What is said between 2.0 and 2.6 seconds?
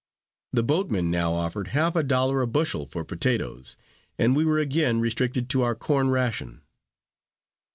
dollar a